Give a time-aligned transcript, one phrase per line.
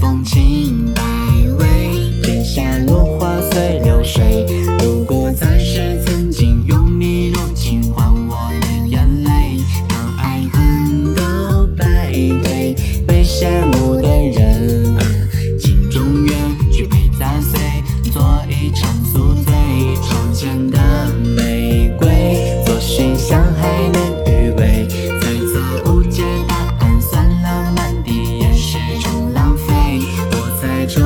[0.00, 0.87] 风轻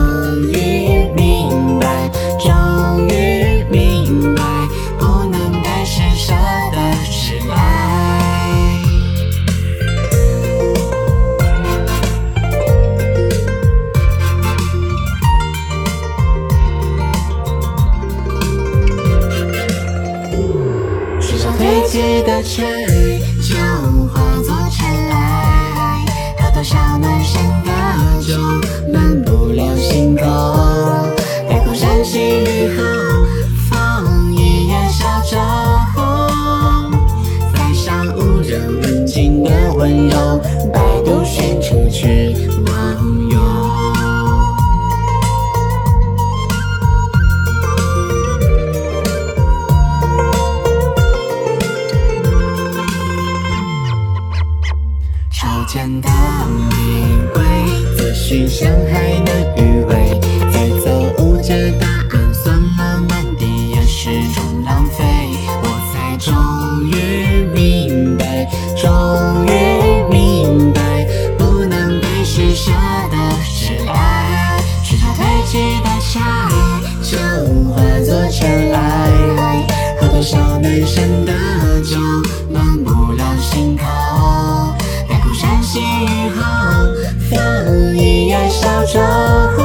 [0.03, 0.11] 终
[0.51, 4.43] 于明白，终于明白，
[4.99, 6.33] 不能被施舍
[6.73, 7.55] 的是爱。
[21.21, 22.67] 时常堆积的尘，
[23.41, 23.55] 就
[24.09, 26.05] 化作尘埃。
[26.39, 27.71] 喝多少暖身的
[28.21, 28.33] 酒，
[39.23, 40.41] 人问津的温柔，
[40.73, 42.35] 百度寻出去
[42.67, 42.73] 忘
[43.31, 43.39] 忧。
[55.31, 56.09] 手间的
[56.71, 56.75] 玫
[57.33, 57.43] 瑰，
[57.97, 60.21] 自寻香还能余味。
[60.51, 60.91] 猜测
[61.23, 65.05] 误解答案，算了，满地也是种浪费。
[65.63, 66.35] 我才终，
[68.83, 71.07] 终于明白，
[71.39, 72.73] 不能被施舍
[73.13, 74.59] 的是爱。
[74.83, 76.51] 时常堆积的茶，
[77.01, 77.17] 就
[77.71, 79.65] 化作尘埃。
[80.01, 81.33] 喝多少男生的
[81.83, 81.97] 酒，
[82.51, 83.85] 暖不了心口。
[85.07, 86.43] 天空闪起雨后，
[87.31, 88.99] 风一眼笑着
[89.57, 89.63] 红。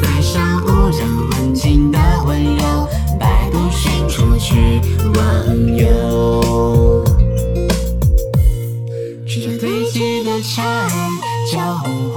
[0.00, 2.88] 塞上无人问津的温柔，
[3.20, 4.80] 百度寻出去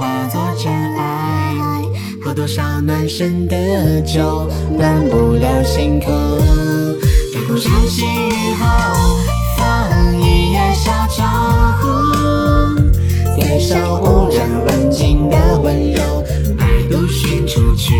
[0.02, 1.54] 化作尘埃
[2.20, 6.10] 喝多少暖身的酒暖不了心口。
[7.32, 8.66] 待空山新雨后
[9.56, 11.22] 放一叶小舟
[11.86, 16.02] 呜载上无人问津的温柔
[16.58, 17.94] 百度寻处去。